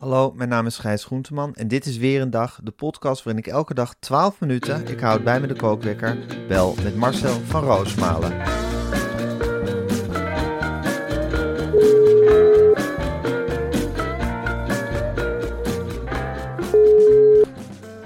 [0.00, 3.42] Hallo, mijn naam is Gijs Groenteman en dit is weer een dag, de podcast waarin
[3.44, 6.18] ik elke dag 12 minuten, ik houd bij me de kookwekker,
[6.48, 8.36] bel met Marcel van Roosmalen.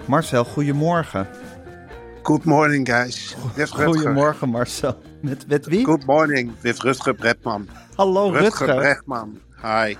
[0.06, 1.28] Marcel, goedemorgen.
[2.22, 3.36] Good morning, guys.
[3.70, 4.98] Goedemorgen Marcel.
[5.20, 5.84] Met, met wie?
[5.84, 7.68] Good morning, with Rutger Bredman.
[7.94, 8.76] Hallo Rutger Rutger.
[8.76, 9.40] Bredman.
[9.62, 9.96] Hi.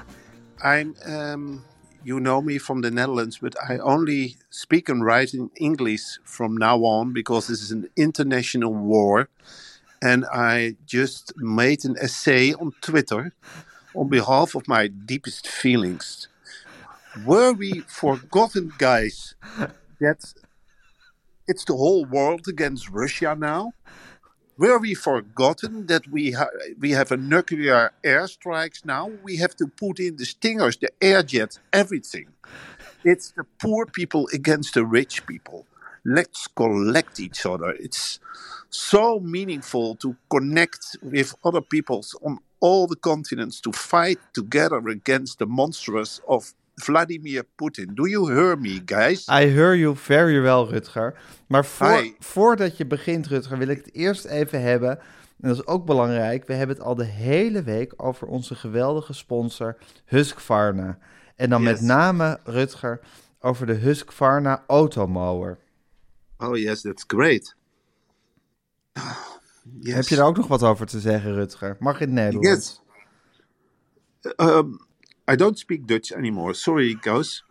[0.63, 1.63] I'm, um,
[2.05, 6.57] you know me from the Netherlands, but I only speak and write in English from
[6.57, 9.29] now on because this is an international war.
[10.03, 13.33] And I just made an essay on Twitter
[13.95, 16.29] on behalf of my deepest feelings.
[17.25, 19.35] Were we forgotten, guys,
[20.01, 20.35] that
[21.49, 23.73] it's the whole world against Russia now?
[24.57, 29.11] Were we forgotten that we ha- we have a nuclear airstrikes now?
[29.25, 32.29] We have to put in the stingers, the air jets, everything.
[33.03, 35.67] It's the poor people against the rich people.
[36.05, 37.71] Let's collect each other.
[37.71, 38.21] It's
[38.71, 45.41] so meaningful to connect with other peoples on all the continents to fight together against
[45.41, 47.95] the monstrous of Vladimir Putin.
[47.95, 49.29] Do you hear me, guys?
[49.29, 51.19] I hear you very well, Rutger.
[51.47, 52.13] Maar voor, Hi.
[52.19, 54.99] voordat je begint, Rutger, wil ik het eerst even hebben.
[55.41, 56.47] En dat is ook belangrijk.
[56.47, 60.99] We hebben het al de hele week over onze geweldige sponsor Husqvarna.
[61.37, 63.01] En dan met name, Rutger,
[63.41, 65.59] over de Husqvarna Automower.
[66.39, 67.55] Oh yes, that's great.
[69.81, 69.95] Yes.
[69.95, 71.77] Heb je daar ook nog wat over te zeggen, Rutger?
[71.79, 72.83] Mag in het Nederlands?
[74.21, 74.35] Yes.
[74.37, 74.79] Um,
[75.27, 76.55] I don't speak Dutch anymore.
[76.55, 77.45] Sorry, guys.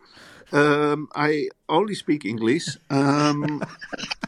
[0.52, 2.78] Um, I only speak English.
[2.88, 3.62] Um,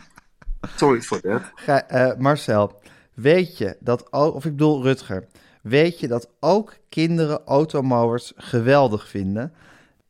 [0.76, 1.42] sorry for that.
[1.88, 2.80] Eh, Marcel,
[3.14, 5.26] weet je dat ook, of ik bedoel Rutger,
[5.62, 9.52] weet je dat ook kinderen automowers geweldig vinden?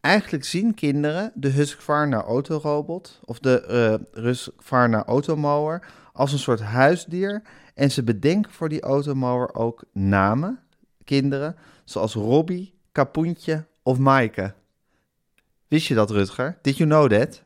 [0.00, 7.42] Eigenlijk zien kinderen de Husqvarna autorobot of de eh Husqvarna automower als een soort huisdier
[7.74, 10.60] en ze bedenken voor die automower ook namen,
[11.04, 14.54] kinderen, zoals Robbie, Kapoentje of Maaike.
[15.68, 16.58] Wist je dat, Rutger?
[16.62, 17.42] Did you know that?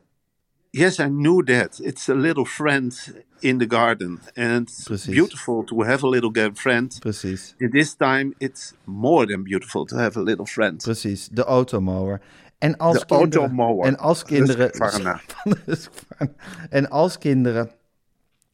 [0.69, 1.79] Yes, I knew that.
[1.79, 4.19] It's a little friend in the garden.
[4.35, 5.13] And it's Precies.
[5.13, 6.97] beautiful to have a little friend.
[6.99, 7.55] Precies.
[7.57, 10.81] In this time, it's more than beautiful to have a little friend.
[10.81, 12.21] Precies, de automower.
[12.57, 13.85] En als De kinderen, automower.
[13.85, 14.71] En als kinderen.
[16.69, 17.71] En als kinderen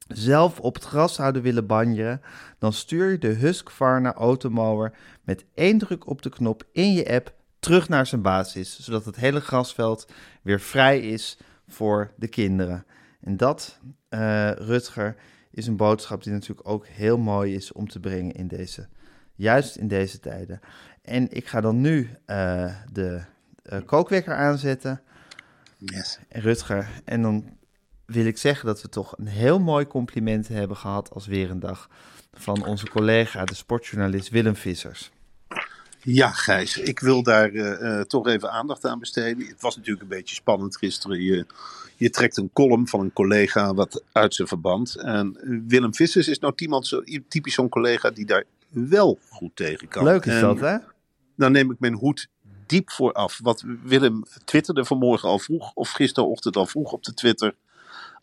[0.07, 2.21] zelf op het gras zouden willen banjeren,
[2.57, 7.33] dan stuur je de Husqvarna automower met één druk op de knop in je app
[7.59, 10.07] terug naar zijn basis, zodat het hele grasveld
[10.41, 11.37] weer vrij is
[11.67, 12.85] voor de kinderen.
[13.21, 13.79] En dat,
[14.09, 15.15] eh, Rutger,
[15.51, 18.87] is een boodschap die natuurlijk ook heel mooi is om te brengen in deze,
[19.35, 20.59] juist in deze tijden.
[21.01, 23.21] En ik ga dan nu eh, de
[23.63, 25.01] eh, kookwekker aanzetten.
[25.77, 26.19] Yes.
[26.27, 27.56] En Rutger, en dan
[28.07, 31.59] wil ik zeggen dat we toch een heel mooi compliment hebben gehad als weer een
[31.59, 31.89] dag
[32.33, 35.11] van onze collega, de sportjournalist Willem Vissers.
[36.01, 39.47] Ja, Gijs, ik wil daar eh, eh, toch even aandacht aan besteden.
[39.47, 41.21] Het was natuurlijk een beetje spannend gisteren.
[41.21, 41.45] Je,
[41.95, 44.95] je trekt een column van een collega wat uit zijn verband.
[44.95, 45.37] En
[45.67, 50.03] Willem Vissers is nou iemand zo, typisch zo'n collega die daar wel goed tegen kan.
[50.03, 50.77] Leuk is En dat, hè?
[51.35, 52.27] Dan neem ik mijn hoed
[52.65, 53.39] diep voor af.
[53.43, 57.55] Wat Willem twitterde vanmorgen al vroeg, of gisterochtend al vroeg op de Twitter.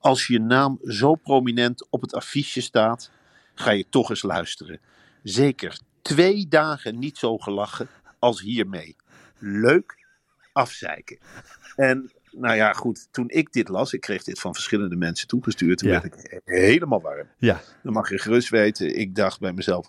[0.05, 3.11] Als je naam zo prominent op het affiche staat,
[3.55, 4.81] ga je toch eens luisteren.
[5.23, 8.97] Zeker twee dagen niet zo gelachen als hiermee.
[9.39, 10.07] Leuk,
[10.53, 11.19] afzeiken.
[11.77, 15.79] En nou ja, goed, toen ik dit las, ik kreeg dit van verschillende mensen toegestuurd,
[15.79, 16.01] toen Ja.
[16.01, 17.29] werd ik helemaal warm.
[17.39, 17.61] Ja.
[17.83, 19.87] Dan mag je gerust weten, ik dacht bij mezelf,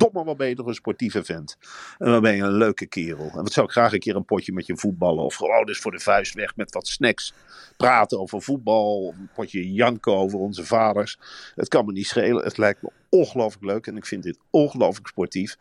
[0.00, 1.56] goddomme, wat ben je toch een sportieve vent.
[1.98, 3.30] En wat ben je een leuke kerel.
[3.30, 5.24] En wat zou ik graag een keer een potje met je voetballen.
[5.24, 7.34] Of gewoon dus voor de vuist weg met wat snacks.
[7.76, 9.14] Praten over voetbal.
[9.18, 11.18] Een potje janken over onze vaders.
[11.54, 12.44] Het kan me niet schelen.
[12.44, 13.86] Het lijkt me ongelooflijk leuk.
[13.86, 15.56] En ik vind dit ongelooflijk sportief.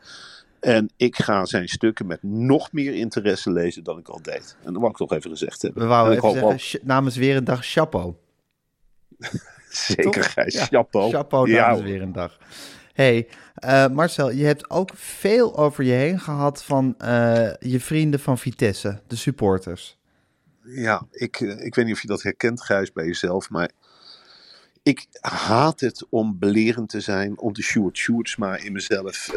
[0.59, 4.57] En ik ga zijn stukken met nog meer interesse lezen dan ik al deed.
[4.63, 5.81] En dat wou ik toch even gezegd hebben.
[5.81, 8.13] We wouden even zeggen, namens weer een dag chapeau.
[9.69, 10.24] Zeker?
[10.24, 10.53] Gijs.
[10.53, 11.12] Ja, Chapeau.
[11.12, 12.38] Chapeau namens weer een dag.
[13.00, 18.19] Hey, eh, Marcel, je hebt ook veel over je heen gehad van eh, je vrienden
[18.19, 19.98] van Vitesse, de supporters.
[20.63, 23.50] Ja, ik, eh, ik weet niet of je dat herkent, Gijs, bij jezelf.
[23.50, 23.72] Maar
[24.84, 27.40] ik haat het om belerend te zijn.
[27.40, 29.31] Om de Sjoerd Sjoerdsma in mezelf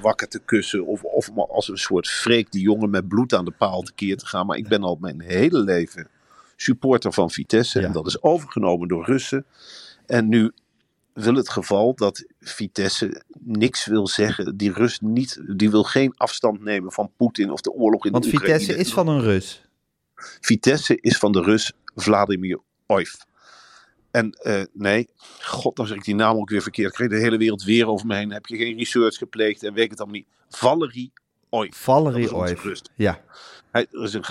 [0.00, 0.86] wakker te kussen.
[0.86, 4.16] Of, of maar als een soort freak die jongen met bloed aan de paal tekeer
[4.16, 4.46] te gaan.
[4.46, 6.08] Maar ik ben al mijn hele leven
[6.56, 7.80] supporter van Vitesse.
[7.80, 7.86] Ja.
[7.86, 9.46] En dat is overgenomen door Russen.
[10.06, 10.52] En nu
[11.14, 14.56] wil het geval dat Vitesse niks wil zeggen.
[14.56, 18.24] Die Rus niet, die wil geen afstand nemen van Poetin of de oorlog in Want
[18.24, 18.58] de Oekraïne.
[18.58, 19.64] Vitesse is van een Rus.
[20.40, 23.16] Vitesse is van de Rus Vladimir Oif.
[24.10, 25.08] En eh, nee,
[25.40, 26.88] god, dan zeg ik die naam ook weer verkeerd.
[26.88, 28.32] Ik kreeg de hele wereld weer over me heen.
[28.32, 30.28] Heb je geen research gepleegd en weet het allemaal niet.
[30.48, 31.10] Valery
[31.48, 31.76] Oif.
[31.76, 32.82] Valerie Oif.
[32.94, 33.24] Ja,
[33.74, 34.24] Hij is een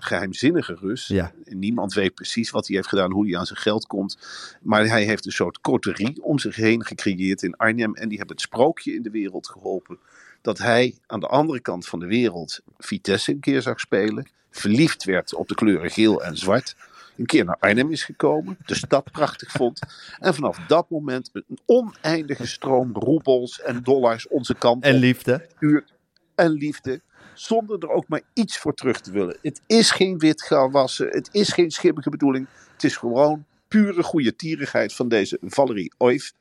[0.00, 1.06] geheimzinnige Rus.
[1.06, 1.32] ja.
[1.44, 4.18] Niemand weet precies wat hij heeft gedaan, hoe hij aan zijn geld komt.
[4.62, 7.94] Maar hij heeft een soort coterie om zich heen gecreëerd in Arnhem.
[7.94, 9.98] En die hebben het sprookje in de wereld geholpen.
[10.42, 14.28] Dat hij aan de andere kant van de wereld Vitesse een keer zag spelen.
[14.50, 16.76] Verliefd werd op de kleuren geel en zwart.
[17.16, 18.56] Een keer naar Arnhem is gekomen.
[18.66, 19.80] De stad prachtig vond.
[20.18, 25.46] En vanaf dat moment een oneindige stroom roebels en dollars onze kant En liefde.
[26.34, 27.00] en liefde.
[27.34, 29.38] Zonder er ook maar iets voor terug te willen.
[29.42, 31.08] Het is geen wit wassen.
[31.08, 32.46] Het is geen schimmige bedoeling.
[32.72, 36.32] Het is gewoon pure goede tierigheid van deze Valerie Oif.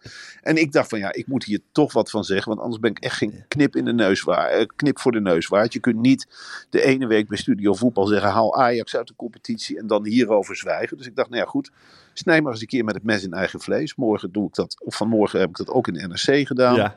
[0.42, 2.48] En ik dacht van ja, ik moet hier toch wat van zeggen.
[2.50, 5.22] Want anders ben ik echt geen knip, in de neus waar, eh, knip voor de
[5.22, 5.74] neus waard.
[5.74, 6.28] Je kunt niet
[6.70, 8.30] de ene week bij Studio Voetbal zeggen...
[8.32, 10.98] haal Ajax uit de competitie en dan hierover zwijgen.
[10.98, 11.72] Dus ik dacht, nou ja goed,
[12.14, 13.96] snij maar eens een keer met het mes in eigen vlees.
[13.96, 16.76] Morgen doe ik dat, of vanmorgen heb ik dat ook in de NRC gedaan.
[16.76, 16.96] Ja.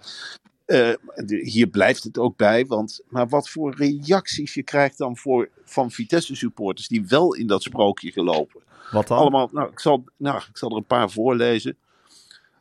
[0.67, 5.17] Eh, de- hier blijft het ook bij, want maar wat voor reacties je krijgt dan
[5.17, 8.61] voor, van Vitesse-supporters die wel in dat sprookje gelopen.
[8.91, 9.19] Wat dan?
[9.19, 11.77] Allemaal, nou ik, zal, nou, ik zal er een paar voorlezen.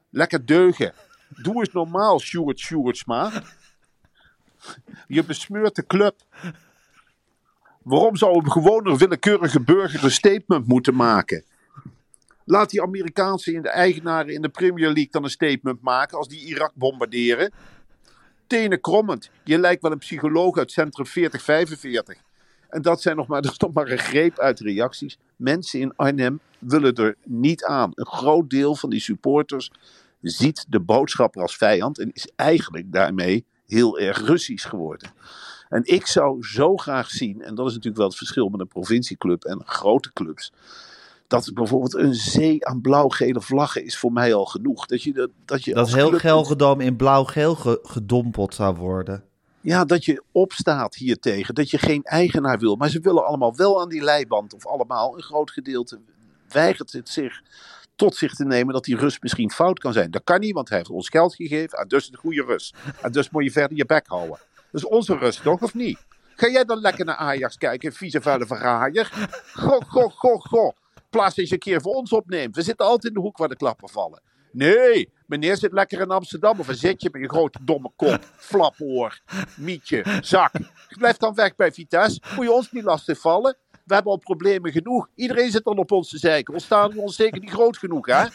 [0.10, 0.94] Lekker deugen.
[1.30, 3.44] Doe eens normaal, Stuart Sjoerdsma.
[5.08, 6.16] Je besmeurt de club.
[7.84, 11.44] Waarom zou een gewone willekeurige burger een statement moeten maken?
[12.44, 16.28] Laat die Amerikaanse in de eigenaren in de Premier League dan een statement maken als
[16.28, 17.52] die Irak bombarderen.
[18.48, 19.30] Tenen krommend.
[19.44, 22.18] Je lijkt wel een psycholoog uit Centrum 4045.
[22.70, 25.18] En dat, zijn nog maar, dat is nog maar een greep uit reacties.
[25.36, 27.92] Mensen in Arnhem willen er niet aan.
[27.94, 29.72] Een groot deel van die supporters
[30.22, 35.10] ziet de boodschapper als vijand en is eigenlijk daarmee heel erg Russisch geworden.
[35.70, 38.68] En ik zou zo graag zien, en dat is natuurlijk wel het verschil met een
[38.68, 40.52] provincieclub en grote clubs,
[41.28, 44.86] dat bijvoorbeeld een zee aan blauw-gele vlaggen is voor mij al genoeg.
[44.86, 49.24] Dat je, dat, dat je Dat heel Gelredome in blauw-geel ge- gedompeld zou worden.
[49.62, 51.56] Ja, dat je opstaat hiertegen.
[51.56, 52.76] Dat je geen eigenaar wil.
[52.76, 54.54] Maar ze willen allemaal wel aan die leiband.
[54.54, 55.16] Of allemaal.
[55.16, 56.00] Een groot gedeelte
[56.50, 57.42] weigert het zich
[57.96, 60.12] tot zich te nemen dat die Rus misschien fout kan zijn.
[60.12, 61.78] Dat kan niet, want hij heeft ons geld gegeven.
[61.78, 62.74] Ah, dus een goede Rus.
[63.02, 64.38] En dus moet je verder je bek houden.
[64.72, 65.62] Dat is onze Rus, toch?
[65.62, 66.00] Of niet?
[66.36, 69.30] Ga jij dan lekker naar Ajax kijken, vieze vuile verraaier?
[69.54, 70.76] Goh, goh, goh, goh.
[71.16, 72.56] Plaats eens een keer voor ons opneemt.
[72.56, 74.22] We zitten altijd in de hoek waar de klappen vallen.
[74.52, 76.60] Nee, meneer zit lekker in Amsterdam.
[76.60, 78.20] Of een zit je met je grote domme kop,
[78.52, 79.20] flapoor,
[79.58, 80.52] mietje, zak.
[80.98, 82.22] Blijf dan weg bij Vitesse.
[82.36, 83.58] Moet je ons niet lastig vallen.
[83.86, 85.08] We hebben al problemen genoeg.
[85.16, 86.54] Iedereen zit dan op ons te zeiken.
[86.54, 88.26] Ons staan we ons zeker niet groot genoeg, hè?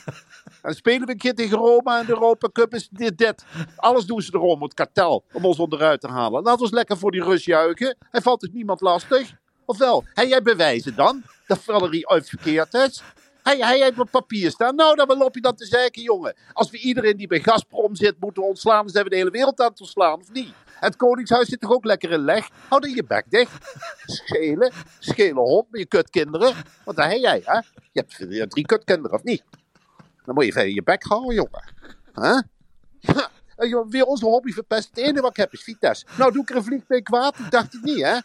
[0.62, 3.44] En spelen we een keer tegen Roma en de Europa Cup is dit, dit.
[3.76, 6.42] Alles doen ze erom, het kartel, om ons onderuit te halen.
[6.42, 7.96] Laat ons lekker voor die Rus juichen.
[8.10, 9.38] Hij valt dus niemand lastig.
[9.70, 10.04] Of wel?
[10.14, 13.02] Heb jij bewijzen dan dat Valerie ooit verkeerd is?
[13.42, 14.74] Hij, hij heeft op papier staan.
[14.74, 16.34] Nou, dan loop je dat te zeiken, jongen.
[16.52, 19.60] Als we iedereen die bij Gazprom zit moeten ontslaan, dan zijn we de hele wereld
[19.60, 20.52] aan het ontslaan, of niet?
[20.64, 22.48] Het Koningshuis zit toch ook lekker in leg?
[22.68, 23.74] Hou dan je bek dicht.
[24.06, 24.72] Schelen.
[24.98, 26.54] Schelen hond met je kutkinderen.
[26.84, 27.60] Want daar heb jij, hè?
[27.92, 28.04] Je
[28.38, 29.42] hebt, drie kutkinderen, of niet?
[30.24, 31.64] Dan moet je verder je bek houden, jongen.
[32.14, 32.40] Huh?
[33.69, 34.88] Je weer onze hobby verpest.
[34.88, 36.07] Het enige wat ik heb is Vitesse.
[36.17, 37.38] Nou, doe ik er een vliegtuig kwaad?
[37.38, 38.17] Ik dacht het niet, hè?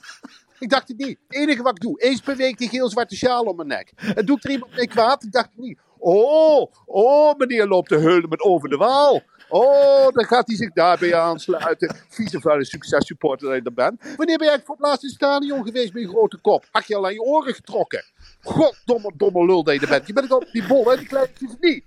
[0.60, 1.18] Ik dacht het niet.
[1.28, 3.92] Het enige wat ik doe, eens per week die geel-zwarte sjaal om mijn nek.
[4.16, 5.24] En doe ik er iemand mee kwaad?
[5.24, 5.80] Ik dacht het niet.
[5.98, 9.22] Oh, oh, meneer loopt te heulen met over de waal.
[9.50, 11.96] Oh, dan gaat hij zich daarbij aansluiten.
[12.10, 14.16] Vieze vuile successupporter dat je er bent.
[14.16, 16.66] Wanneer ben jij voor het laatst in stadion geweest met je grote kop?
[16.72, 18.04] Had je al aan je oren getrokken?
[18.42, 20.08] Goddomme, domme lul dat je er bent.
[20.08, 20.98] Je bent ook die bol, hè?
[20.98, 21.84] Die kleintjes niet.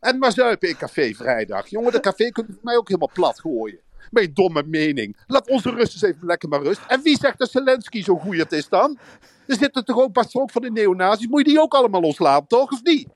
[0.00, 1.66] En maar zuipen in café vrijdag.
[1.66, 3.80] Jongen, dat café kunt u voor mij ook helemaal plat gooien.
[4.10, 5.16] Je domme mening.
[5.26, 6.80] Laat onze Russen even lekker maar rust.
[6.88, 8.98] En wie zegt dat Zelensky zo goed is dan?
[9.46, 11.26] Er zitten toch ook Bas ook van de neonazis.
[11.26, 12.72] Moet je die ook allemaal loslaten, toch?
[12.72, 13.08] Of niet?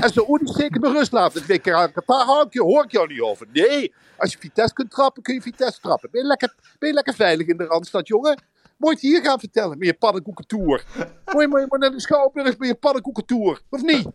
[0.00, 1.42] En ze niet zeker met rust laten.
[1.46, 3.46] Ik Qatar hoor ik jou niet over.
[3.52, 6.08] Nee, als je Vitesse kunt trappen, kun je Vitesse trappen.
[6.10, 8.42] Ben je lekker, ben je lekker veilig in de Randstad, jongen?
[8.76, 10.84] Moet je hier gaan vertellen met je pannenkoekentour.
[11.32, 14.06] Moet je maar naar de Schouwburg met je pannenkoekentour, of niet?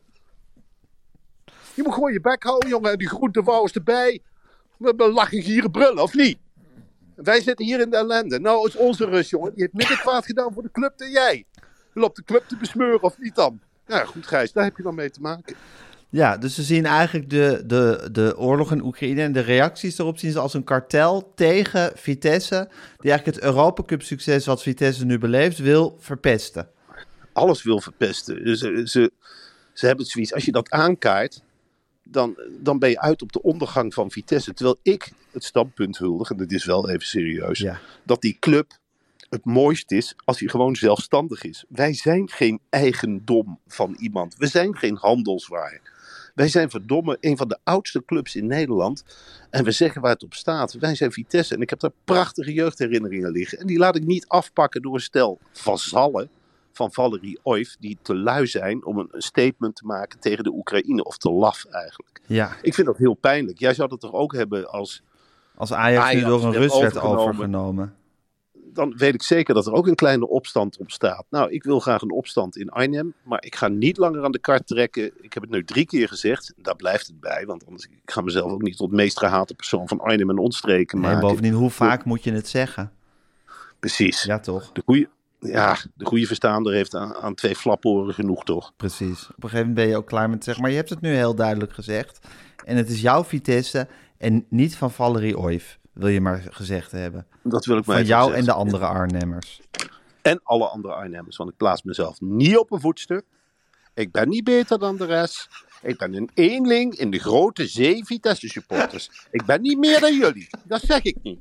[1.78, 2.92] Je moet gewoon je bek houden, jongen.
[2.92, 4.22] En die groentewouwers erbij.
[4.78, 6.38] We lachen gieren brullen, of niet?
[7.16, 8.40] Wij zitten hier in de ellende.
[8.40, 9.54] Nou is onze rust, jongen.
[9.54, 11.46] Die heeft minder kwaad gedaan voor de club dan jij.
[11.94, 13.60] Je loopt de club te besmeuren, of niet dan?
[13.88, 15.56] Ja, goed Gijs, daar heb je dan mee te maken.
[16.10, 20.18] Ja, dus ze zien eigenlijk de, de, de oorlog in Oekraïne en de reacties erop
[20.18, 25.06] zien ze als een kartel tegen Vitesse, die eigenlijk het Europa Cup succes wat Vitesse
[25.06, 26.70] nu beleeft wil verpesten.
[27.34, 28.44] Alles wil verpesten.
[28.44, 29.12] Dus ze, ze,
[29.74, 31.42] ze hebben het zoiets, als je dat aankaart,
[32.12, 34.54] dan, dan ben je uit op de ondergang van Vitesse.
[34.54, 37.66] Terwijl ik het standpunt huldig, en dat is wel even serieus,
[38.04, 38.80] dat die club
[39.30, 41.66] het mooist is als hij gewoon zelfstandig is.
[41.70, 44.36] Wij zijn geen eigendom van iemand.
[44.38, 45.82] We zijn geen handelswaar.
[46.36, 49.04] Wij zijn verdomme een van de oudste clubs in Nederland.
[49.50, 50.74] En we zeggen waar het op staat.
[50.74, 51.56] Wij zijn Vitesse.
[51.56, 53.60] En ik heb daar prachtige jeugdherinneringen liggen.
[53.60, 56.30] En die laat ik niet afpakken door een stel vazallen
[56.78, 57.76] van Valerie Oif.
[57.80, 61.04] Die te lui zijn om een statement te maken tegen de Oekraïne.
[61.04, 62.22] Of te laf eigenlijk.
[62.26, 62.56] Ja.
[62.62, 63.60] Ik vind dat heel pijnlijk.
[63.60, 65.04] Jij zou dat toch ook hebben als...
[65.56, 67.96] Als Ajax, Ajax nu door een Rus werd overgenomen
[68.78, 71.26] dan weet ik zeker dat er ook een kleine opstand ontstaat.
[71.30, 74.40] Nou, ik wil graag een opstand in Arnhem, maar ik ga niet langer aan de
[74.40, 75.12] kart trekken.
[75.22, 78.22] Ik heb het nu drie keer gezegd, daar blijft het bij, want anders ik ga
[78.22, 81.16] mezelf ook niet tot meest gehate persoon van Arnhem en ontstreken maken.
[81.16, 82.92] En bovendien, hoe vaak moet je het zeggen?
[83.80, 84.24] Precies.
[84.24, 84.72] Ja, toch?
[84.72, 88.74] De goede, ja, de goede verstaander heeft aan, aan twee flaporen genoeg, toch?
[88.78, 89.24] Precies.
[89.24, 91.14] Op een gegeven moment ben je ook klaar met zeggen, maar je hebt het nu
[91.14, 92.28] heel duidelijk gezegd.
[92.66, 97.28] En het is jouw Vitesse en niet van Valerie Oif wil je maar gezegd hebben.
[97.44, 99.62] Dat wil ik maar Van jou en de andere Arnhemmers.
[100.22, 103.24] En alle andere Arnhemmers, want ik plaats mezelf niet op een voetstuk.
[103.94, 105.48] Ik ben niet beter dan de rest.
[105.82, 109.10] Ik ben een eenling in de grote zee Vitesse supporters.
[109.32, 110.48] Ik ben niet meer dan jullie.
[110.64, 111.40] Dat zeg ik niet.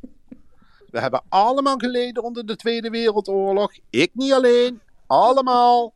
[0.90, 3.72] We hebben allemaal geleden onder de Tweede Wereldoorlog.
[3.90, 4.80] Ik niet alleen.
[5.06, 5.92] Allemaal.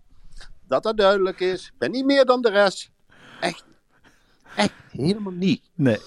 [0.68, 1.66] Dat dat duidelijk is.
[1.66, 2.90] Ik ben niet meer dan de rest.
[3.40, 3.64] Echt.
[4.56, 5.62] Echt helemaal niet.
[5.75, 5.99] Nee.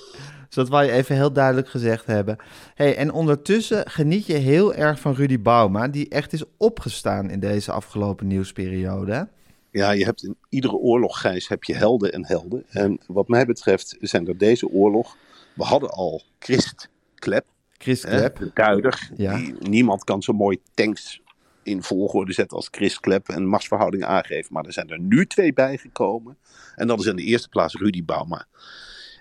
[0.46, 2.38] Dus dat wil je even heel duidelijk gezegd hebben.
[2.76, 7.40] Hey, en ondertussen geniet je heel erg van Rudy Bauma, die echt is opgestaan in
[7.40, 9.28] deze afgelopen nieuwsperiode.
[9.72, 12.64] Ja, je hebt in iedere oorlog, Gijs, heb je helden en helden.
[12.70, 15.16] En wat mij betreft zijn er deze oorlog...
[15.54, 17.46] We hadden al Christ Klep.
[17.84, 18.52] Christ Klep.
[18.54, 19.10] duider.
[19.16, 19.36] Ja.
[19.36, 21.22] Die, niemand kan zo mooi tanks
[21.64, 24.54] in volgorde zetten als Chris Klep en machtsverhoudingen aangeven.
[24.54, 26.38] Maar er zijn er nu twee bijgekomen.
[26.76, 28.46] En dat is in de eerste plaats Rudy Bauma.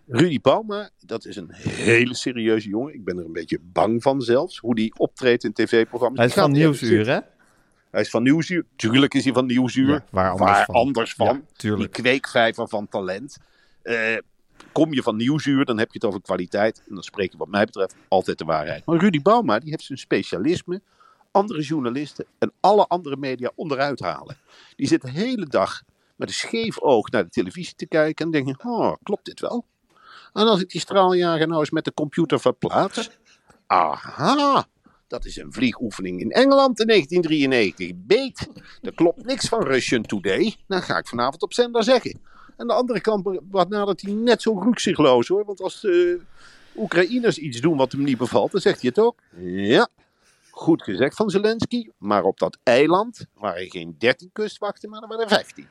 [0.06, 2.94] Rudy Bauma, dat is een hele serieuze jongen.
[2.94, 6.18] Ik ben er een beetje bang van zelfs, hoe die optreedt in tv-programma's.
[6.18, 7.18] Hij is van Nieuwsuur, hè?
[7.90, 8.64] Hij is van Nieuwsuur.
[8.76, 10.04] Tuurlijk is hij van Nieuwsuur.
[10.10, 10.74] waar anders van.
[10.74, 11.44] Anders van.
[11.56, 13.36] die kweekvijver van talent.
[13.82, 14.16] Uh,
[14.72, 16.82] kom je van Nieuwsuur, dan heb je het over kwaliteit.
[16.88, 18.86] En dan spreek je wat mij betreft altijd de waarheid.
[18.86, 20.82] Maar Rudy Bauma, die heeft zijn specialisme
[21.30, 24.36] andere journalisten en alle andere media onderuit halen.
[24.76, 25.82] Die zit de hele dag
[26.16, 29.66] met een scheef oog naar de televisie te kijken en denken, oh, klopt dit wel?
[30.32, 33.10] En als ik die straaljager nou eens met de computer verplaats.
[33.66, 34.66] Aha,
[35.06, 37.92] dat is een vliegoefening in Engeland in 1993.
[37.96, 38.48] Beet,
[38.82, 40.56] er klopt niks van Russian Today.
[40.66, 42.20] Dan ga ik vanavond op zender zeggen.
[42.56, 45.44] En de andere kant wat nadert hij net zo rukzichtloos hoor.
[45.44, 46.20] Want als de
[46.76, 49.18] Oekraïners iets doen wat hem niet bevalt, dan zegt hij het ook.
[49.44, 49.88] Ja,
[50.50, 51.88] goed gezegd van Zelensky.
[51.98, 55.66] Maar op dat eiland waren geen 13 kustwachten, maar er waren 15.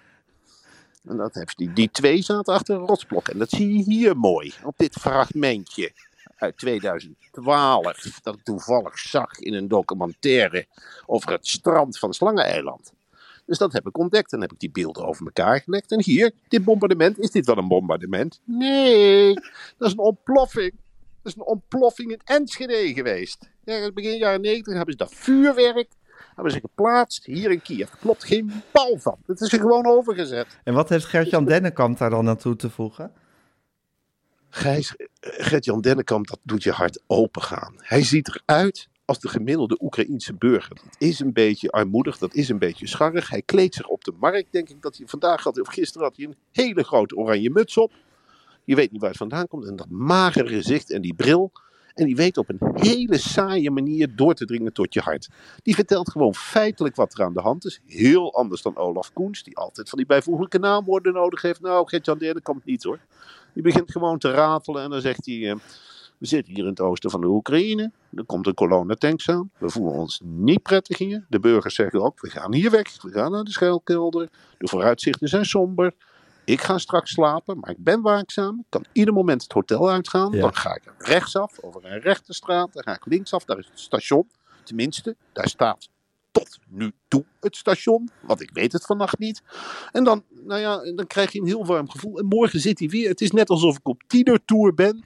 [1.03, 3.27] En dat heeft die, die twee zaten achter een rotsblok.
[3.27, 5.91] En dat zie je hier mooi, op dit fragmentje
[6.35, 8.19] uit 2012.
[8.21, 10.65] Dat ik toevallig zag in een documentaire
[11.05, 12.93] over het strand van Slangeneiland.
[13.51, 14.33] Dus dat heb ik ontdekt.
[14.33, 15.91] En heb ik die beelden over elkaar gelegd.
[15.91, 17.19] En hier, dit bombardement.
[17.19, 18.41] Is dit wel een bombardement?
[18.45, 19.33] Nee,
[19.77, 20.71] dat is een ontploffing.
[21.21, 23.49] Dat is een ontploffing in Enschede geweest.
[23.63, 25.87] Ja, begin jaren 90 hebben ze dat vuurwerk
[26.35, 27.89] hebben ze geplaatst hier in Kiev.
[27.99, 29.17] Klopt geen bal van.
[29.25, 30.59] Het is er gewoon overgezet.
[30.63, 33.11] En wat heeft Gert-Jan Dennekamp daar dan naartoe te voegen?
[34.49, 37.73] Gijs, Gert-Jan Dennekamp, dat doet je hart open gaan.
[37.77, 40.75] Hij ziet eruit als de gemiddelde Oekraïense burger.
[40.75, 43.29] Dat is een beetje armoedig, dat is een beetje scharrig.
[43.29, 46.17] Hij kleedt zich op de markt, denk ik dat hij vandaag had, of gisteren had
[46.17, 47.91] hij een hele grote oranje muts op.
[48.63, 49.65] Je weet niet waar het vandaan komt.
[49.65, 51.51] En dat magere gezicht en die bril.
[51.93, 55.29] En die weet op een hele saaie manier door te dringen tot je hart.
[55.63, 57.81] Die vertelt gewoon feitelijk wat er aan de hand is.
[57.85, 61.61] Heel anders dan Olaf Koens, die altijd van die bijvoeglijke naamwoorden nodig heeft.
[61.61, 62.99] Nou, Gert-Jan Derde komt niet hoor.
[63.53, 65.57] Die begint gewoon te ratelen en dan zegt hij...
[66.21, 67.91] We zitten hier in het oosten van de Oekraïne.
[68.15, 69.51] Er komt een kolonne tanks aan.
[69.57, 71.25] We voelen ons niet prettig hier.
[71.29, 73.01] De burgers zeggen ook, we gaan hier weg.
[73.01, 74.29] We gaan naar de schuilkelder.
[74.57, 75.93] De vooruitzichten zijn somber.
[76.45, 78.59] Ik ga straks slapen, maar ik ben waakzaam.
[78.59, 80.31] Ik kan ieder moment het hotel uitgaan.
[80.31, 80.41] Ja.
[80.41, 82.73] Dan ga ik rechtsaf over een rechte straat.
[82.73, 84.29] Dan ga ik linksaf, daar is het station.
[84.63, 85.89] Tenminste, daar staat
[86.31, 88.09] tot nu toe het station.
[88.21, 89.41] Want ik weet het vannacht niet.
[89.91, 92.19] En dan, nou ja, dan krijg je een heel warm gevoel.
[92.19, 93.09] En morgen zit hij weer.
[93.09, 95.05] Het is net alsof ik op tienertour ben.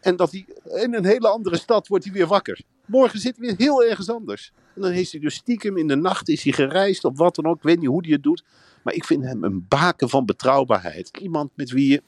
[0.00, 0.46] En dat hij
[0.82, 2.60] in een hele andere stad wordt hij weer wakker.
[2.86, 4.52] Morgen zit hij weer heel ergens anders.
[4.74, 7.46] En dan is hij dus stiekem in de nacht is hij gereisd of wat dan
[7.46, 7.56] ook.
[7.56, 8.44] Ik weet niet hoe hij het doet.
[8.82, 11.16] Maar ik vind hem een baken van betrouwbaarheid.
[11.16, 12.02] Iemand met wie je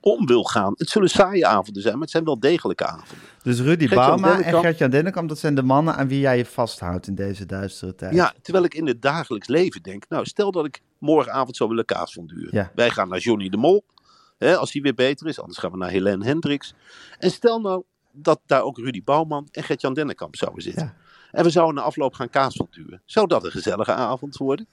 [0.00, 0.72] om wil gaan.
[0.76, 3.26] Het zullen saaie avonden zijn, maar het zijn wel degelijke avonden.
[3.42, 4.60] Dus Rudy Bauma en.
[4.60, 8.14] Gert-Jan Dennekamp, dat zijn de mannen aan wie jij je vasthoudt in deze duistere tijd.
[8.14, 10.04] Ja, terwijl ik in het dagelijks leven denk.
[10.08, 12.18] Nou, stel dat ik morgenavond zou willen kaas.
[12.50, 12.72] Ja.
[12.74, 13.84] Wij gaan naar Johnny de Mol.
[14.42, 15.40] Hè, als hij weer beter is.
[15.40, 16.74] Anders gaan we naar Helene Hendricks.
[17.18, 17.82] En stel nou
[18.12, 20.84] dat daar ook Rudy Bouwman en Gert-Jan Dennekamp zouden zitten.
[20.84, 20.96] Ja.
[21.30, 23.02] En we zouden na afloop gaan kaas van duren.
[23.04, 24.68] Zou dat een gezellige avond worden?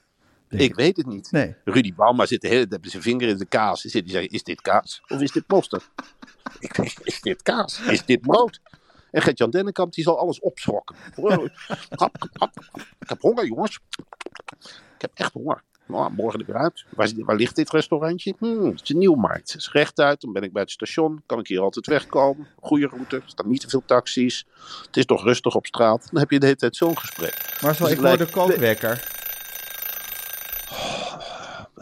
[0.48, 1.30] Denk ik weet het niet.
[1.30, 1.56] Nee.
[1.64, 3.80] Rudy Bauma zit de hele tijd met zijn vinger in de kaas.
[3.80, 5.90] Zit die zeggen, is dit kaas of is dit mosterd?
[6.58, 7.80] ik denk, is dit kaas?
[7.80, 8.60] Is dit brood?
[9.10, 10.96] En Gert-Jan Dennekamp die zal alles opschrokken.
[12.98, 13.78] Ik heb honger jongens.
[14.94, 15.62] Ik heb echt honger.
[15.90, 16.84] Nou, morgen eruit.
[16.88, 18.34] Waar, waar ligt dit restaurantje?
[18.38, 19.52] Hmm, het is een nieuwmarkt.
[19.52, 20.20] Het is rechtuit.
[20.20, 21.22] Dan ben ik bij het station.
[21.26, 22.46] Kan ik hier altijd wegkomen.
[22.60, 23.16] Goede route.
[23.16, 24.46] Er staan niet te veel taxis.
[24.86, 26.08] Het is toch rustig op straat.
[26.10, 27.58] Dan heb je de hele tijd zo'n gesprek.
[27.62, 29.18] Marcel, Dus ik hoor de kookwekker.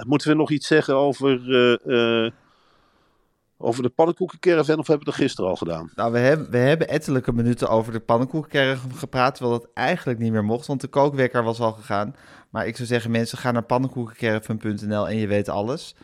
[0.07, 2.33] Moeten we nog iets zeggen over, eh, eh,
[3.59, 5.91] over de pannenkoekencaravan of hebben we dat gisteren al gedaan?
[5.95, 10.33] Nou, we hebben, we hebben ettelijke minuten over de pannenkoekenkerk gepraat, terwijl dat eigenlijk niet
[10.33, 12.15] meer mocht, want de kookwekker was al gegaan.
[12.51, 15.95] Maar ik zou zeggen, mensen, ga naar pannenkoekenkerven.nl en je weet alles.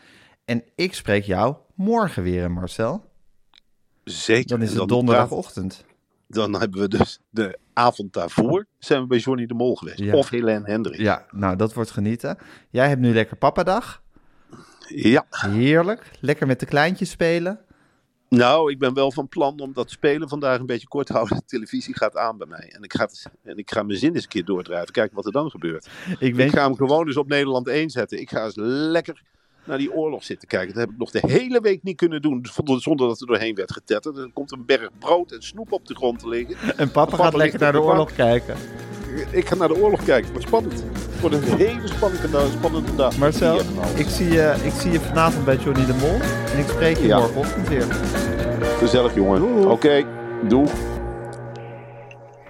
[0.45, 3.05] En ik spreek jou morgen weer, Marcel.
[4.05, 4.49] Zeker.
[4.49, 5.85] Dan is het donderdagochtend.
[6.29, 9.99] Dan hebben we dus de avond daarvoor zijn we bij Johnny de Mol geweest.
[9.99, 10.15] Ja.
[10.15, 11.01] Of Helene Hendrik.
[11.01, 12.39] Ja, nou, dat wordt genieten.
[12.71, 14.03] Jij hebt nu lekker papadag.
[14.89, 15.27] Ja.
[15.31, 16.11] Heerlijk.
[16.21, 17.61] Lekker met de kleintjes spelen.
[18.29, 21.37] Nou, ik ben wel van plan om dat spelen vandaag een beetje kort te houden.
[21.37, 22.73] De televisie gaat aan bij mij.
[22.73, 23.09] En ik ga,
[23.43, 24.93] en ik ga mijn zin eens een keer doordrijven.
[24.93, 25.89] Kijken wat er dan gebeurt.
[26.19, 28.21] Ik ga hem gewoon eens op Nederland 1 zetten.
[28.21, 29.23] Ik ga eens lekker
[29.65, 30.75] naar die oorlog zitten kijken.
[30.75, 32.47] Dat heb ik nog de hele week niet kunnen doen.
[32.65, 34.17] Zonder, dat er doorheen werd getetterd.
[34.17, 36.79] Er komt een berg brood en snoep op de grond te liggen.
[36.79, 38.57] en papa gaat lekker naar de de oorlog kijken.
[39.31, 40.33] Ik ga naar de oorlog kijken.
[40.33, 40.73] Wat spannend.
[41.11, 43.19] Het wordt een hele spannende, spannende dag.
[43.19, 43.59] Marcel,
[43.95, 46.15] ik zie, je, ik zie je vanavond bij Johnny de Mol.
[46.53, 47.19] En ik spreek je Ja.
[47.19, 47.85] morgenochtend weer.
[48.79, 49.71] Gezellig, jongen.
[49.71, 50.03] Oké,
[50.49, 50.71] doeg.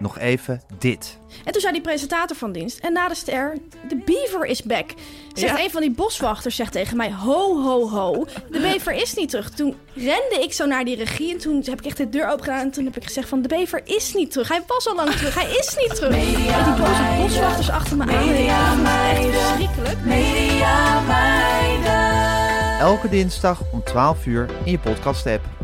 [0.05, 1.19] Nog even dit.
[1.45, 4.91] En toen zei die presentator van dienst, en na de ster, de beaver is back.
[5.33, 9.31] Zegt een van die boswachters zegt tegen mij, ho, ho, ho, de bever is niet
[9.31, 9.51] terug.
[9.51, 12.45] Toen rende ik zo naar die regie en toen heb ik echt de deur open
[12.45, 14.49] gedaan en toen heb ik gezegd van, de bever is niet terug.
[14.49, 16.11] Hij was al lang terug, hij is niet terug.
[16.11, 18.11] Met die boze boswachters achter me aan.
[18.11, 19.99] Echt verschrikkelijk.
[22.81, 25.64] Elke dinsdag om 12 uur in je podcast-app.